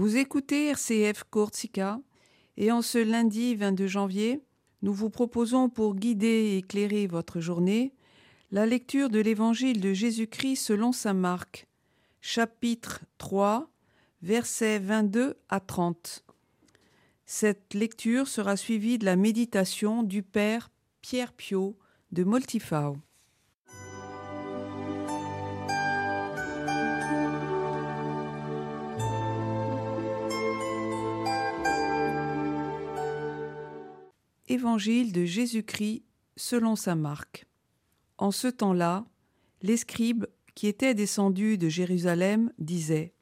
Vous 0.00 0.16
écoutez 0.16 0.68
RCF 0.68 1.24
Courtsica 1.24 2.00
et 2.56 2.72
en 2.72 2.80
ce 2.80 2.96
lundi 2.96 3.54
22 3.54 3.86
janvier, 3.86 4.40
nous 4.80 4.94
vous 4.94 5.10
proposons 5.10 5.68
pour 5.68 5.94
guider 5.94 6.26
et 6.26 6.56
éclairer 6.56 7.06
votre 7.06 7.38
journée 7.40 7.92
la 8.50 8.64
lecture 8.64 9.10
de 9.10 9.20
l'Évangile 9.20 9.78
de 9.78 9.92
Jésus-Christ 9.92 10.56
selon 10.56 10.92
Saint 10.92 11.12
Marc, 11.12 11.66
chapitre 12.22 13.02
3, 13.18 13.70
versets 14.22 14.78
22 14.78 15.36
à 15.50 15.60
30. 15.60 16.24
Cette 17.26 17.74
lecture 17.74 18.26
sera 18.26 18.56
suivie 18.56 18.96
de 18.96 19.04
la 19.04 19.16
méditation 19.16 20.02
du 20.02 20.22
Père 20.22 20.70
Pierre 21.02 21.34
Piot 21.34 21.76
de 22.10 22.24
Moltifau. 22.24 22.96
Évangile 34.50 35.12
de 35.12 35.24
Jésus-Christ 35.24 36.02
selon 36.36 36.74
saint 36.74 36.96
Marc. 36.96 37.46
En 38.18 38.32
ce 38.32 38.48
temps-là, 38.48 39.06
les 39.62 39.76
scribes 39.76 40.26
qui 40.56 40.66
étaient 40.66 40.92
descendus 40.92 41.56
de 41.56 41.68
Jérusalem 41.68 42.52
disaient 42.58 43.14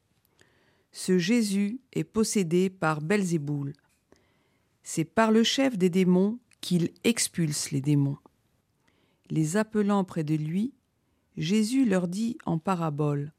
Ce 0.91 1.19
Jésus 1.19 1.83
est 1.93 2.05
possédé 2.05 2.71
par 2.71 3.03
Belzéboul. 3.03 3.75
C'est 4.83 5.05
par 5.05 5.31
le 5.31 5.43
chef 5.43 5.77
des 5.77 5.91
démons 5.91 6.39
qu'il 6.63 6.93
expulse 7.05 7.73
les 7.73 7.83
démons. 7.83 8.17
Les 9.29 9.59
appelant 9.59 10.05
près 10.05 10.25
de 10.25 10.35
lui, 10.35 10.73
Jésus 11.37 11.85
leur 11.85 12.09
dit 12.09 12.39
en 12.47 12.57
parabole 12.57 13.35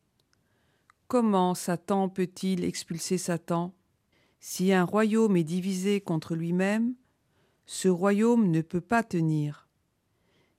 Comment 1.08 1.56
Satan 1.56 2.08
peut-il 2.08 2.66
expulser 2.66 3.18
Satan? 3.18 3.74
Si 4.40 4.74
un 4.74 4.84
royaume 4.84 5.36
est 5.38 5.44
divisé 5.44 6.02
contre 6.02 6.36
lui-même, 6.36 6.94
ce 7.72 7.88
royaume 7.88 8.50
ne 8.50 8.62
peut 8.62 8.82
pas 8.82 9.04
tenir. 9.04 9.68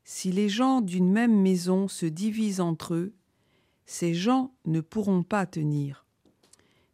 Si 0.05 0.31
les 0.31 0.49
gens 0.49 0.81
d'une 0.81 1.11
même 1.11 1.43
maison 1.43 1.89
se 1.89 2.07
divisent 2.07 2.61
entre 2.61 2.95
eux, 2.95 3.15
ces 3.85 4.15
gens 4.15 4.55
ne 4.65 4.81
pourront 4.81 5.25
pas 5.25 5.45
tenir. 5.45 6.07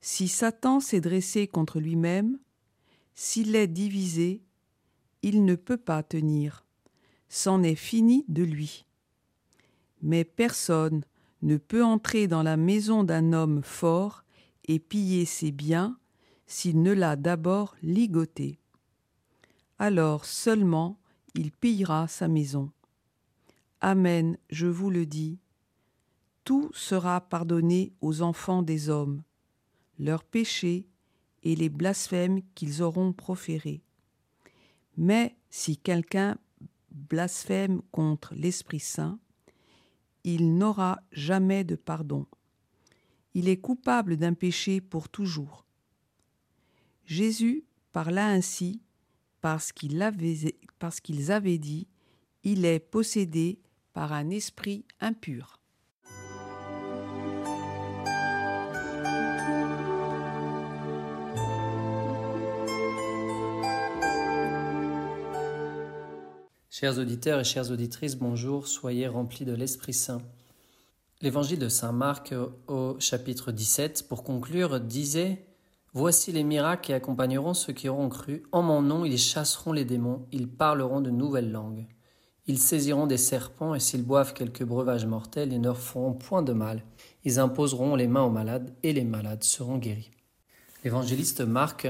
Si 0.01 0.29
Satan 0.29 0.81
s'est 0.81 1.03
dressé 1.03 1.47
contre 1.47 1.81
lui-même, 1.81 2.39
s'il 3.15 3.55
est 3.55 3.67
divisé, 3.67 4.43
il 5.21 5.45
ne 5.45 5.55
peut 5.55 5.77
pas 5.77 6.03
tenir. 6.03 6.65
C'en 7.29 7.63
est 7.63 7.75
fini 7.75 8.25
de 8.29 8.43
lui. 8.43 8.87
Mais 10.01 10.25
personne 10.25 11.05
ne 11.43 11.59
peut 11.59 11.85
entrer 11.85 12.27
dans 12.27 12.43
la 12.43 12.57
maison 12.57 13.05
d'un 13.05 13.35
homme 13.35 13.63
fort 13.63 14.25
et 14.67 14.79
piller 14.79 15.27
ses 15.27 15.53
biens 15.53 15.99
s'il 16.47 16.81
ne 16.81 16.93
l'a 16.93 17.17
d'abord 17.17 17.77
ligoté 17.83 18.59
alors 19.79 20.25
seulement 20.25 20.99
il 21.35 21.53
pillera 21.53 22.09
sa 22.09 22.29
maison. 22.29 22.71
Amen, 23.81 24.39
je 24.51 24.67
vous 24.67 24.91
le 24.91 25.07
dis, 25.07 25.39
tout 26.45 26.71
sera 26.73 27.21
pardonné 27.21 27.93
aux 28.01 28.23
enfants 28.23 28.63
des 28.63 28.89
hommes, 28.89 29.23
leurs 29.99 30.25
péchés 30.25 30.87
et 31.43 31.57
les 31.57 31.69
blasphèmes 31.69 32.41
qu'ils 32.55 32.83
auront 32.83 33.13
proférés. 33.13 33.83
Mais 34.97 35.37
si 35.51 35.77
quelqu'un 35.77 36.39
blasphème 36.91 37.83
contre 37.91 38.35
l'Esprit 38.35 38.81
Saint, 38.81 39.19
il 40.25 40.57
n'aura 40.57 41.01
jamais 41.13 41.65
de 41.65 41.77
pardon. 41.77 42.27
Il 43.35 43.49
est 43.49 43.59
coupable 43.59 44.17
d'un 44.17 44.33
péché 44.33 44.81
pour 44.81 45.09
toujours. 45.09 45.67
Jésus 47.05 47.65
parla 47.93 48.29
ainsi 48.29 48.81
parce 49.47 49.71
qu'ils 49.73 50.03
avaient 51.31 51.59
dit 51.59 51.87
Il 52.43 52.65
est 52.65 52.81
possédé 52.81 53.61
par 53.93 54.13
un 54.13 54.29
esprit 54.31 54.85
impur. 55.01 55.61
Chers 66.69 66.99
auditeurs 66.99 67.39
et 67.39 67.45
chères 67.45 67.71
auditrices, 67.71 68.17
bonjour, 68.17 68.67
soyez 68.67 69.07
remplis 69.07 69.45
de 69.45 69.55
l'Esprit 69.55 69.95
Saint. 69.95 70.23
L'évangile 71.23 71.61
de 71.61 71.69
Saint 71.69 71.93
Marc 71.93 72.35
au 72.67 72.97
chapitre 72.99 73.53
17, 73.53 74.09
pour 74.09 74.25
conclure, 74.25 74.81
disait 74.81 75.47
Voici 75.97 76.31
les 76.31 76.45
miracles 76.45 76.83
qui 76.83 76.93
accompagneront 76.93 77.55
ceux 77.55 77.73
qui 77.73 77.89
auront 77.89 78.11
cru. 78.11 78.43
En 78.53 78.61
mon 78.61 78.83
nom, 78.83 79.07
ils 79.07 79.17
chasseront 79.17 79.73
les 79.73 79.87
démons, 79.87 80.27
ils 80.31 80.47
parleront 80.47 81.01
de 81.01 81.09
nouvelles 81.09 81.51
langues. 81.51 81.87
Ils 82.47 82.59
saisiront 82.59 83.07
des 83.07 83.17
serpents, 83.17 83.75
et 83.75 83.81
s'ils 83.81 84.05
boivent 84.05 84.35
quelques 84.35 84.63
breuvages 84.63 85.07
mortels, 85.07 85.55
ils 85.55 85.59
ne 85.59 85.65
leur 85.65 85.79
feront 85.79 86.13
point 86.13 86.43
de 86.43 86.53
mal. 86.53 86.83
Ils 87.25 87.41
imposeront 87.41 87.97
les 87.97 88.09
mains 88.09 88.25
aux 88.25 88.31
malades, 88.31 88.75
et 88.83 88.93
les 88.93 89.05
malades 89.05 89.43
seront 89.43 89.79
guéris. 89.79 90.11
L'évangéliste 90.85 91.41
Marc 91.41 91.89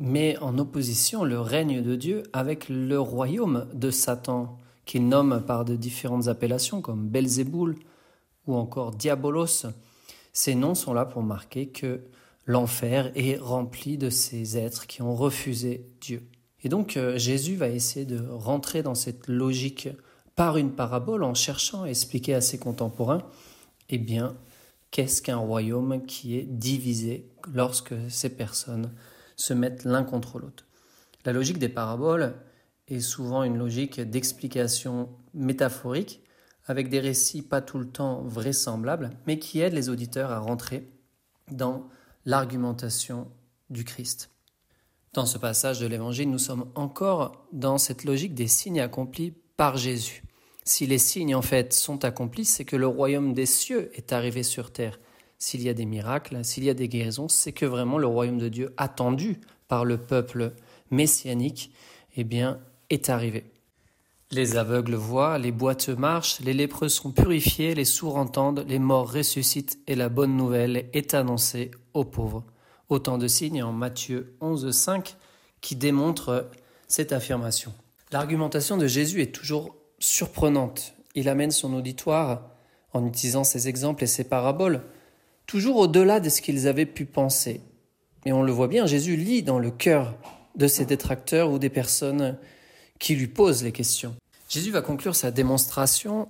met 0.00 0.38
en 0.38 0.56
opposition 0.56 1.22
le 1.22 1.38
règne 1.38 1.82
de 1.82 1.96
Dieu 1.96 2.22
avec 2.32 2.70
le 2.70 2.98
royaume 2.98 3.68
de 3.74 3.90
Satan, 3.90 4.56
qu'il 4.86 5.06
nomme 5.06 5.44
par 5.46 5.66
de 5.66 5.76
différentes 5.76 6.28
appellations 6.28 6.80
comme 6.80 7.10
Belzéboul 7.10 7.76
ou 8.46 8.54
encore 8.54 8.92
Diabolos. 8.92 9.66
Ces 10.32 10.54
noms 10.54 10.74
sont 10.74 10.94
là 10.94 11.04
pour 11.04 11.22
marquer 11.22 11.68
que 11.68 12.00
l'enfer 12.46 13.10
est 13.14 13.36
rempli 13.36 13.98
de 13.98 14.08
ces 14.08 14.56
êtres 14.56 14.86
qui 14.86 15.02
ont 15.02 15.14
refusé 15.14 15.86
Dieu. 16.00 16.22
Et 16.62 16.68
donc 16.68 16.96
euh, 16.96 17.18
Jésus 17.18 17.56
va 17.56 17.68
essayer 17.68 18.06
de 18.06 18.26
rentrer 18.28 18.82
dans 18.82 18.94
cette 18.94 19.28
logique 19.28 19.88
par 20.36 20.56
une 20.56 20.72
parabole 20.72 21.22
en 21.22 21.34
cherchant 21.34 21.82
à 21.82 21.88
expliquer 21.88 22.34
à 22.34 22.40
ses 22.40 22.58
contemporains, 22.58 23.26
eh 23.88 23.98
bien, 23.98 24.36
qu'est-ce 24.90 25.22
qu'un 25.22 25.36
royaume 25.36 26.04
qui 26.06 26.36
est 26.36 26.44
divisé 26.44 27.28
lorsque 27.52 27.94
ces 28.08 28.30
personnes 28.30 28.92
se 29.36 29.54
mettent 29.54 29.84
l'un 29.84 30.04
contre 30.04 30.38
l'autre. 30.38 30.66
La 31.24 31.32
logique 31.32 31.58
des 31.58 31.68
paraboles 31.68 32.34
est 32.88 33.00
souvent 33.00 33.42
une 33.42 33.58
logique 33.58 34.00
d'explication 34.00 35.08
métaphorique 35.34 36.22
avec 36.66 36.88
des 36.88 37.00
récits 37.00 37.42
pas 37.42 37.60
tout 37.60 37.78
le 37.78 37.88
temps 37.88 38.22
vraisemblables, 38.22 39.10
mais 39.26 39.38
qui 39.38 39.60
aident 39.60 39.74
les 39.74 39.88
auditeurs 39.88 40.30
à 40.30 40.38
rentrer 40.38 40.88
dans 41.50 41.88
l'argumentation 42.26 43.28
du 43.70 43.84
Christ. 43.84 44.30
Dans 45.14 45.24
ce 45.24 45.38
passage 45.38 45.80
de 45.80 45.86
l'Évangile, 45.86 46.30
nous 46.30 46.38
sommes 46.38 46.70
encore 46.74 47.46
dans 47.52 47.78
cette 47.78 48.04
logique 48.04 48.34
des 48.34 48.48
signes 48.48 48.80
accomplis 48.80 49.32
par 49.56 49.78
Jésus. 49.78 50.22
Si 50.64 50.86
les 50.86 50.98
signes 50.98 51.34
en 51.34 51.42
fait 51.42 51.72
sont 51.72 52.04
accomplis, 52.04 52.44
c'est 52.44 52.64
que 52.64 52.76
le 52.76 52.88
royaume 52.88 53.32
des 53.32 53.46
cieux 53.46 53.90
est 53.94 54.12
arrivé 54.12 54.42
sur 54.42 54.72
terre. 54.72 54.98
S'il 55.38 55.62
y 55.62 55.68
a 55.68 55.74
des 55.74 55.86
miracles, 55.86 56.44
s'il 56.44 56.64
y 56.64 56.70
a 56.70 56.74
des 56.74 56.88
guérisons, 56.88 57.28
c'est 57.28 57.52
que 57.52 57.64
vraiment 57.64 57.98
le 57.98 58.06
royaume 58.06 58.38
de 58.38 58.48
Dieu 58.48 58.74
attendu 58.76 59.40
par 59.68 59.84
le 59.84 59.96
peuple 59.96 60.52
messianique, 60.90 61.72
eh 62.16 62.24
bien, 62.24 62.60
est 62.90 63.08
arrivé. 63.08 63.55
Les 64.32 64.56
aveugles 64.56 64.96
voient, 64.96 65.38
les 65.38 65.52
boiteux 65.52 65.94
marchent, 65.94 66.40
les 66.40 66.52
lépreux 66.52 66.88
sont 66.88 67.12
purifiés, 67.12 67.76
les 67.76 67.84
sourds 67.84 68.16
entendent, 68.16 68.64
les 68.66 68.80
morts 68.80 69.12
ressuscitent 69.12 69.78
et 69.86 69.94
la 69.94 70.08
bonne 70.08 70.36
nouvelle 70.36 70.90
est 70.92 71.14
annoncée 71.14 71.70
aux 71.94 72.04
pauvres. 72.04 72.44
Autant 72.88 73.18
de 73.18 73.28
signes 73.28 73.62
en 73.62 73.72
Matthieu 73.72 74.34
11, 74.40 74.72
5 74.72 75.16
qui 75.60 75.76
démontrent 75.76 76.50
cette 76.88 77.12
affirmation. 77.12 77.72
L'argumentation 78.10 78.76
de 78.76 78.88
Jésus 78.88 79.22
est 79.22 79.34
toujours 79.34 79.76
surprenante. 80.00 80.94
Il 81.14 81.28
amène 81.28 81.52
son 81.52 81.72
auditoire, 81.74 82.50
en 82.92 83.06
utilisant 83.06 83.44
ses 83.44 83.68
exemples 83.68 84.04
et 84.04 84.08
ses 84.08 84.24
paraboles, 84.24 84.82
toujours 85.46 85.76
au-delà 85.76 86.18
de 86.18 86.28
ce 86.28 86.42
qu'ils 86.42 86.66
avaient 86.66 86.86
pu 86.86 87.04
penser. 87.04 87.60
Et 88.24 88.32
on 88.32 88.42
le 88.42 88.52
voit 88.52 88.68
bien, 88.68 88.86
Jésus 88.86 89.16
lit 89.16 89.44
dans 89.44 89.60
le 89.60 89.70
cœur 89.70 90.16
de 90.56 90.66
ses 90.66 90.84
détracteurs 90.84 91.50
ou 91.50 91.58
des 91.60 91.70
personnes 91.70 92.36
qui 92.98 93.14
lui 93.14 93.26
pose 93.26 93.62
les 93.62 93.72
questions. 93.72 94.16
Jésus 94.48 94.70
va 94.70 94.82
conclure 94.82 95.16
sa 95.16 95.30
démonstration 95.30 96.28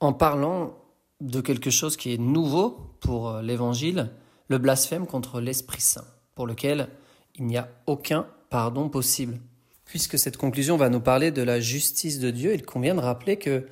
en 0.00 0.12
parlant 0.12 0.74
de 1.20 1.40
quelque 1.40 1.70
chose 1.70 1.96
qui 1.96 2.12
est 2.12 2.18
nouveau 2.18 2.78
pour 3.00 3.28
euh, 3.28 3.42
l'Évangile, 3.42 4.10
le 4.48 4.58
blasphème 4.58 5.06
contre 5.06 5.40
l'Esprit 5.40 5.80
Saint, 5.80 6.04
pour 6.34 6.46
lequel 6.46 6.88
il 7.36 7.46
n'y 7.46 7.56
a 7.56 7.68
aucun 7.86 8.26
pardon 8.50 8.88
possible. 8.88 9.38
Puisque 9.84 10.18
cette 10.18 10.36
conclusion 10.36 10.76
va 10.76 10.90
nous 10.90 11.00
parler 11.00 11.30
de 11.30 11.42
la 11.42 11.60
justice 11.60 12.18
de 12.18 12.30
Dieu, 12.30 12.54
il 12.54 12.64
convient 12.64 12.94
de 12.94 13.00
rappeler 13.00 13.38
que 13.38 13.66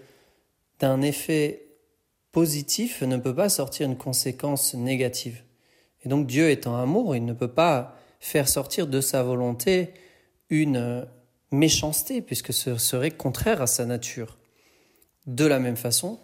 d'un 0.80 1.02
effet 1.02 1.66
positif 2.32 3.02
ne 3.02 3.16
peut 3.16 3.34
pas 3.34 3.48
sortir 3.48 3.86
une 3.86 3.96
conséquence 3.96 4.74
négative. 4.74 5.42
Et 6.04 6.08
donc 6.08 6.26
Dieu 6.26 6.50
étant 6.50 6.76
amour, 6.76 7.14
il 7.14 7.24
ne 7.24 7.32
peut 7.32 7.52
pas 7.52 7.96
faire 8.20 8.48
sortir 8.48 8.86
de 8.86 9.00
sa 9.00 9.22
volonté 9.22 9.92
une 10.48 11.06
méchanceté, 11.52 12.20
puisque 12.22 12.52
ce 12.52 12.76
serait 12.76 13.10
contraire 13.10 13.62
à 13.62 13.66
sa 13.66 13.86
nature. 13.86 14.38
De 15.26 15.44
la 15.44 15.58
même 15.58 15.76
façon, 15.76 16.18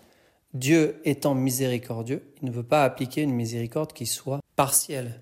Dieu 0.55 1.01
étant 1.05 1.35
miséricordieux, 1.35 2.23
il 2.43 2.49
ne 2.49 2.55
veut 2.55 2.63
pas 2.63 2.85
appliquer 2.85 3.23
une 3.23 3.33
miséricorde 3.33 3.93
qui 3.93 4.07
soit 4.07 4.41
partielle. 4.57 5.21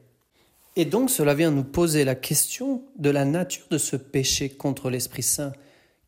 Et 0.77 0.85
donc 0.85 1.11
cela 1.11 1.35
vient 1.35 1.51
nous 1.51 1.65
poser 1.65 2.05
la 2.05 2.15
question 2.15 2.83
de 2.99 3.11
la 3.11 3.25
nature 3.25 3.67
de 3.71 3.79
ce 3.79 3.97
péché 3.97 4.49
contre 4.49 4.91
l'Esprit 4.91 5.23
Saint 5.23 5.53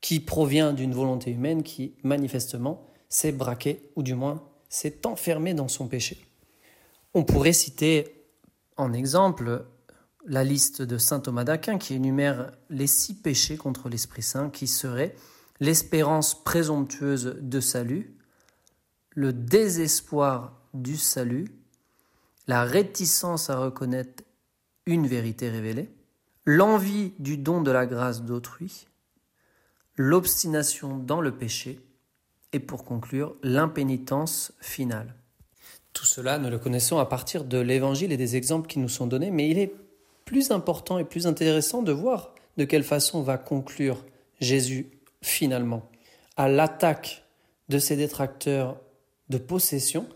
qui 0.01 0.21
provient 0.21 0.73
d'une 0.73 0.95
volonté 0.95 1.31
humaine 1.31 1.63
qui 1.63 1.95
manifestement 2.03 2.87
s'est 3.09 3.33
braquée 3.33 3.91
ou 3.97 4.03
du 4.03 4.15
moins 4.15 4.43
s'est 4.69 5.07
enfermée 5.07 5.55
dans 5.55 5.69
son 5.69 5.87
péché. 5.87 6.19
On 7.15 7.25
pourrait 7.25 7.53
citer 7.53 8.07
en 8.77 8.93
exemple 8.93 9.67
la 10.27 10.45
liste 10.45 10.83
de 10.83 10.99
saint 10.99 11.21
Thomas 11.21 11.45
d'Aquin 11.45 11.79
qui 11.79 11.95
énumère 11.95 12.53
les 12.71 12.87
six 12.87 13.15
péchés 13.15 13.57
contre 13.57 13.89
l'Esprit 13.89 14.23
Saint 14.23 14.51
qui 14.51 14.67
seraient 14.67 15.15
l'espérance 15.61 16.43
présomptueuse 16.43 17.37
de 17.41 17.61
salut, 17.61 18.17
le 19.11 19.33
désespoir 19.33 20.61
du 20.75 20.97
salut, 20.97 21.49
la 22.47 22.65
réticence 22.65 23.51
à 23.51 23.59
reconnaître 23.59 24.25
une 24.87 25.07
vérité 25.07 25.51
révélée, 25.51 25.91
l'envie 26.45 27.13
du 27.19 27.37
don 27.37 27.61
de 27.61 27.71
la 27.71 27.87
grâce 27.87 28.23
d'autrui, 28.23 28.87
l'obstination 29.97 30.97
dans 30.97 31.21
le 31.21 31.37
péché, 31.37 31.81
et 32.53 32.61
pour 32.61 32.85
conclure, 32.85 33.37
l'impénitence 33.43 34.53
finale. 34.61 35.15
Tout 35.93 36.05
cela, 36.05 36.39
nous 36.39 36.51
le 36.51 36.59
connaissons 36.59 36.99
à 36.99 37.07
partir 37.07 37.45
de 37.45 37.59
l'Évangile 37.59 38.13
et 38.13 38.17
des 38.17 38.37
exemples 38.37 38.67
qui 38.67 38.79
nous 38.79 38.89
sont 38.89 39.07
donnés, 39.07 39.31
mais 39.31 39.49
il 39.49 39.59
est 39.59 39.75
plus 40.25 40.51
important 40.51 40.99
et 40.99 41.05
plus 41.05 41.27
intéressant 41.27 41.83
de 41.83 41.93
voir 41.93 42.35
de 42.57 42.65
quelle 42.65 42.85
façon 42.85 43.23
va 43.23 43.39
conclure 43.39 44.05
Jésus 44.41 44.91
finalement. 45.23 45.83
À 46.37 46.49
l'attaque 46.49 47.25
de 47.69 47.79
ses 47.79 47.97
détracteurs 47.97 48.81
de 49.29 49.39
possession, 49.39 50.07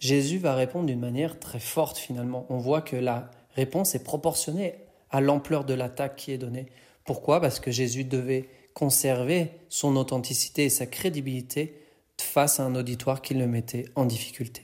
Jésus 0.00 0.38
va 0.38 0.54
répondre 0.54 0.86
d'une 0.86 1.00
manière 1.00 1.38
très 1.38 1.60
forte 1.60 1.96
finalement. 1.96 2.46
On 2.48 2.58
voit 2.58 2.82
que 2.82 2.96
la 2.96 3.30
réponse 3.54 3.94
est 3.94 4.04
proportionnée 4.04 4.74
à 5.10 5.20
l'ampleur 5.20 5.64
de 5.64 5.74
l'attaque 5.74 6.16
qui 6.16 6.32
est 6.32 6.38
donnée. 6.38 6.66
Pourquoi? 7.04 7.40
Parce 7.40 7.60
que 7.60 7.70
Jésus 7.70 8.04
devait 8.04 8.48
conserver 8.74 9.52
son 9.68 9.96
authenticité 9.96 10.64
et 10.64 10.70
sa 10.70 10.86
crédibilité 10.86 11.80
face 12.20 12.58
à 12.58 12.64
un 12.64 12.74
auditoire 12.74 13.22
qui 13.22 13.34
le 13.34 13.46
mettait 13.46 13.84
en 13.94 14.04
difficulté. 14.04 14.62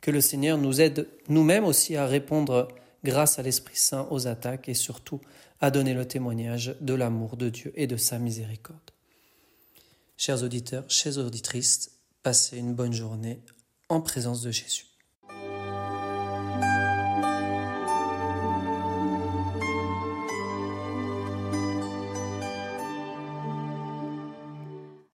Que 0.00 0.10
le 0.10 0.20
Seigneur 0.20 0.58
nous 0.58 0.80
aide 0.80 1.08
nous-mêmes 1.28 1.64
aussi 1.64 1.96
à 1.96 2.06
répondre 2.06 2.68
grâce 3.06 3.38
à 3.38 3.42
l'Esprit 3.42 3.76
Saint 3.76 4.08
aux 4.10 4.26
attaques 4.26 4.68
et 4.68 4.74
surtout 4.74 5.20
à 5.60 5.70
donner 5.70 5.94
le 5.94 6.08
témoignage 6.08 6.74
de 6.80 6.92
l'amour 6.92 7.36
de 7.36 7.48
Dieu 7.48 7.72
et 7.76 7.86
de 7.86 7.96
sa 7.96 8.18
miséricorde. 8.18 8.90
Chers 10.16 10.42
auditeurs, 10.42 10.84
chers 10.88 11.16
auditrices, 11.18 11.92
passez 12.24 12.58
une 12.58 12.74
bonne 12.74 12.92
journée 12.92 13.40
en 13.88 14.00
présence 14.00 14.42
de 14.42 14.50
Jésus. 14.50 14.86